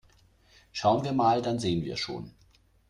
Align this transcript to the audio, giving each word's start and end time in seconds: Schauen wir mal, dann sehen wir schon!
Schauen 0.71 1.03
wir 1.03 1.13
mal, 1.13 1.43
dann 1.43 1.59
sehen 1.59 1.83
wir 1.85 1.95
schon! 1.95 2.33